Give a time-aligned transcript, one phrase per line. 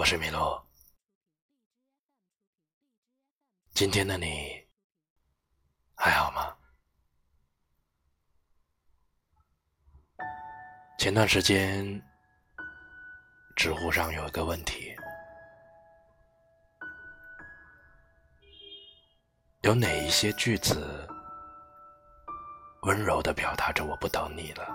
[0.00, 0.66] 我是米洛。
[3.74, 4.66] 今天的你
[5.94, 6.56] 还好吗？
[10.98, 12.02] 前段时间，
[13.54, 14.96] 知乎上有一个问题：
[19.60, 21.06] 有哪一些句子
[22.84, 24.66] 温柔的表达着我不等你了？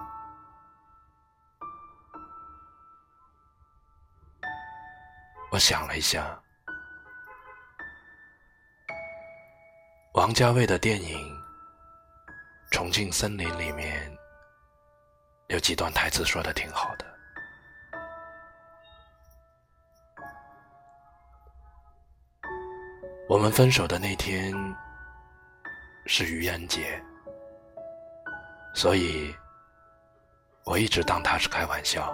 [5.55, 6.37] 我想了一下，
[10.13, 11.17] 王家卫的电影
[12.71, 14.13] 《重庆森林》里面
[15.47, 17.05] 有几段台词说的挺好的。
[23.29, 24.53] 我们分手的那天
[26.05, 27.01] 是愚人节，
[28.73, 29.33] 所以
[30.65, 32.13] 我一直当他是开玩笑。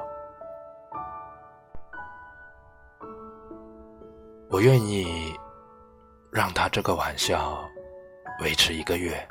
[4.51, 5.33] 我愿意
[6.29, 7.65] 让他这个玩笑
[8.41, 9.25] 维持一个月。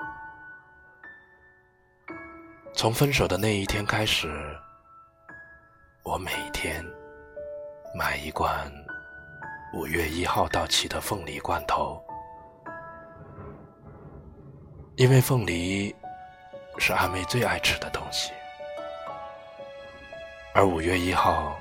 [2.72, 4.32] 从分手的那一天开始，
[6.04, 6.82] 我每天
[7.94, 8.50] 买一罐
[9.74, 12.02] 五月一号到期的凤梨罐头，
[14.96, 15.94] 因为凤梨
[16.78, 18.32] 是阿妹最爱吃的东西，
[20.54, 21.60] 而五月一号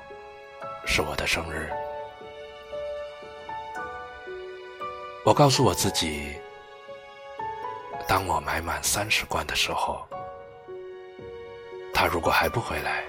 [0.86, 1.70] 是我的生日。
[5.30, 6.34] 我告诉我自己，
[8.08, 10.04] 当我买满三十罐的时候，
[11.94, 13.04] 他如果还不回来，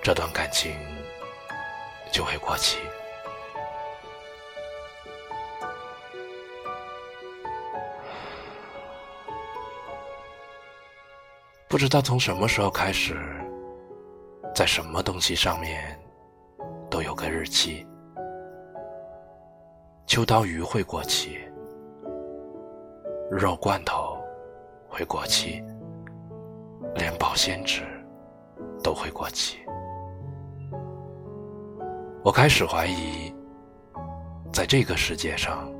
[0.00, 0.74] 这段感情
[2.10, 2.78] 就会过期。
[11.68, 13.14] 不知道从什么时候开始，
[14.54, 16.00] 在什么东西上面
[16.90, 17.86] 都有个日期。
[20.10, 21.38] 秋刀鱼会过期，
[23.30, 24.18] 肉罐头
[24.88, 25.62] 会过期，
[26.96, 27.82] 连保鲜纸
[28.82, 29.60] 都会过期。
[32.24, 33.32] 我开始怀疑，
[34.52, 35.72] 在这个世界上，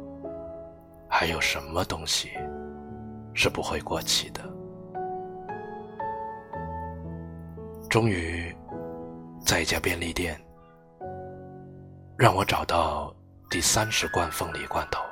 [1.08, 2.30] 还有什么东西
[3.34, 4.42] 是不会过期的？
[7.88, 8.54] 终于，
[9.44, 10.40] 在一家便利店，
[12.16, 13.12] 让我找到。
[13.50, 15.02] 第三十罐凤梨罐头，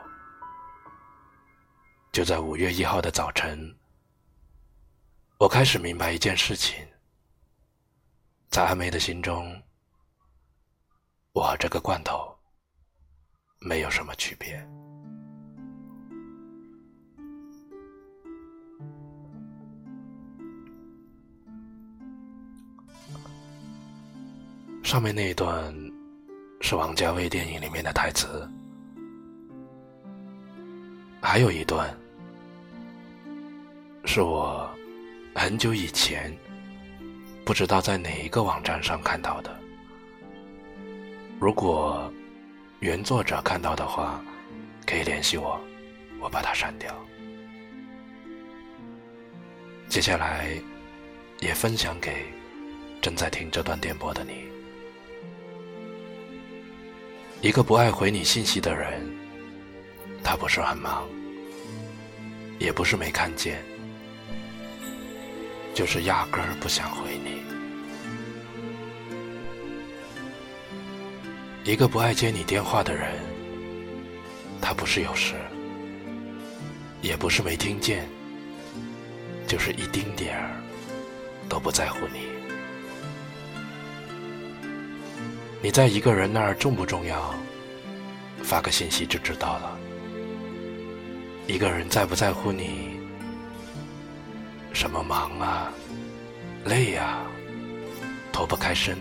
[2.12, 3.76] 就在五月一号的早晨，
[5.38, 6.86] 我开始明白一件事情：
[8.48, 9.60] 在阿梅的心中，
[11.32, 12.32] 我和这个罐头
[13.58, 14.56] 没有什么区别。
[24.84, 25.87] 上面那一段。
[26.60, 28.46] 是王家卫电影里面的台词，
[31.20, 31.88] 还有一段
[34.04, 34.68] 是我
[35.34, 36.36] 很久以前
[37.44, 39.56] 不知道在哪一个网站上看到的。
[41.40, 42.12] 如果
[42.80, 44.20] 原作者看到的话，
[44.84, 45.58] 可以联系我，
[46.20, 46.94] 我把它删掉。
[49.88, 50.50] 接下来
[51.40, 52.26] 也分享给
[53.00, 54.57] 正在听这段电波的你。
[57.40, 59.00] 一个不爱回你信息的人，
[60.24, 61.06] 他不是很忙，
[62.58, 63.62] 也不是没看见，
[65.72, 67.38] 就是压根儿不想回你。
[71.62, 73.08] 一个不爱接你电话的人，
[74.60, 75.36] 他不是有事，
[77.02, 78.04] 也不是没听见，
[79.46, 80.60] 就是一丁点儿
[81.48, 82.37] 都不在乎你。
[85.60, 87.34] 你在一个人那儿重不重要？
[88.44, 89.76] 发个信息就知道了。
[91.48, 92.96] 一个人在不在乎你？
[94.72, 95.72] 什么忙啊、
[96.64, 97.26] 累呀、
[98.32, 98.96] 脱不开身，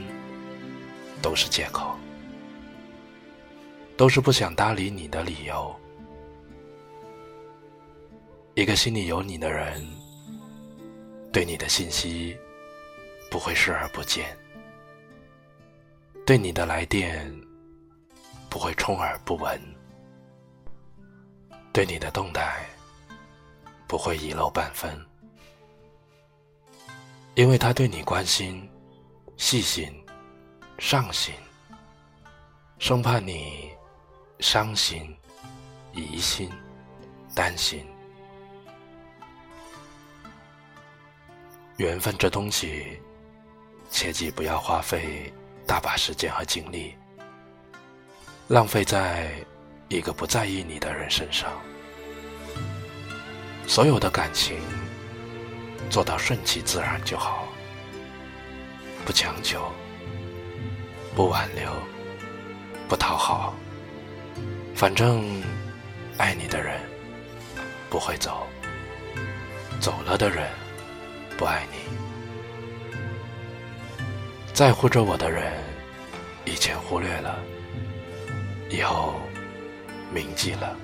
[1.21, 1.95] 都是借口，
[3.95, 5.75] 都是不想搭理你的理由。
[8.55, 9.87] 一个心里有你的人，
[11.31, 12.35] 对你的信息
[13.29, 14.35] 不会视而不见。
[16.27, 17.33] 对你的来电
[18.50, 19.57] 不会充耳不闻，
[21.71, 22.65] 对你的动态
[23.88, 24.94] 不会遗漏半分，
[27.35, 28.69] 因为他对你关心、
[29.38, 29.89] 细心、
[30.77, 31.33] 上心，
[32.77, 33.71] 生怕你
[34.41, 35.18] 伤心、
[35.94, 36.51] 疑心、
[37.33, 37.88] 担心。
[41.77, 43.01] 缘分这东西，
[43.89, 45.33] 切记不要花费。
[45.67, 46.95] 大把时间和精力
[48.47, 49.29] 浪费在
[49.89, 51.51] 一个不在意你的人身上。
[53.67, 54.57] 所有的感情
[55.89, 57.45] 做到顺其自然就好，
[59.05, 59.69] 不强求，
[61.13, 61.69] 不挽留，
[62.87, 63.53] 不讨好。
[64.73, 65.43] 反正
[66.17, 66.79] 爱你的人
[67.89, 68.47] 不会走，
[69.81, 70.47] 走了的人
[71.37, 72.06] 不爱你。
[74.57, 75.54] 在乎着我的人，
[76.44, 77.38] 以前忽略了，
[78.71, 79.13] 以后
[80.12, 80.75] 铭记了；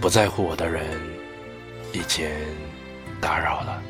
[0.00, 0.84] 不在乎我的人，
[1.92, 2.44] 以前
[3.20, 3.80] 打扰了，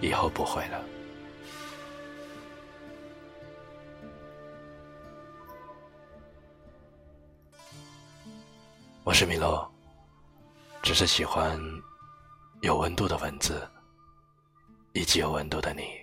[0.00, 0.82] 以后不会了。
[9.04, 9.70] 我是米洛，
[10.80, 11.60] 只是喜欢
[12.62, 13.68] 有温度的文字，
[14.94, 15.97] 以及有温度的你。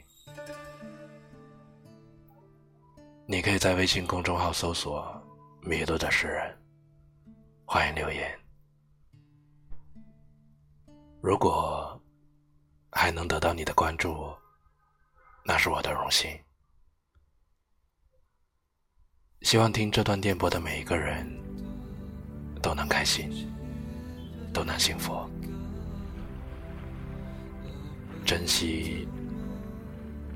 [3.27, 5.19] 你可以在微信公众号搜索
[5.59, 6.55] “迷路的诗人”，
[7.65, 8.39] 欢迎留言。
[11.21, 11.99] 如果
[12.91, 14.31] 还能得到你的关注，
[15.43, 16.29] 那是我的荣幸。
[19.41, 21.27] 希望听这段电波的每一个人
[22.61, 23.51] 都能开心，
[24.53, 25.27] 都能幸福，
[28.23, 29.07] 珍惜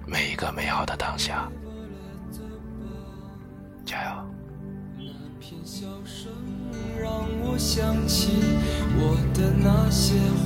[0.07, 1.47] 每一个美好的当下。
[3.89, 4.12] 加油！
[5.00, 5.03] 那
[5.39, 6.31] 片笑声
[7.01, 8.30] 让我想起
[9.00, 10.45] 我的那些话，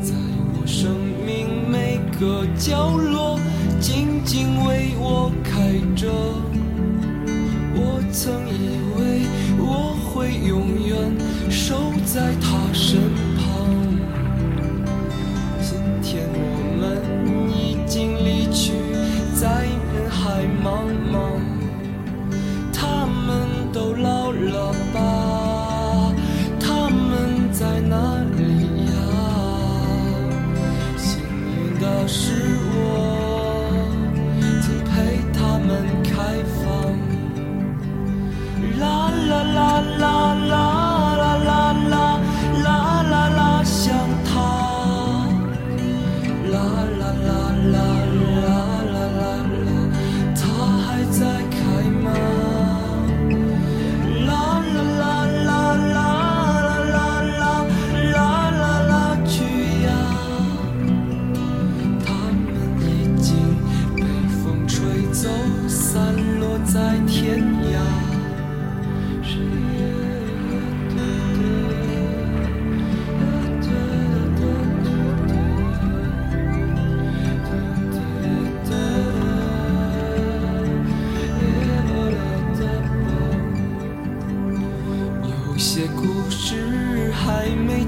[0.00, 0.94] 在我生
[1.26, 3.40] 命每个角落
[3.80, 6.06] 静静为我开着。
[7.74, 9.26] 我曾以为
[9.58, 10.96] 我会永远
[11.50, 12.72] 守在他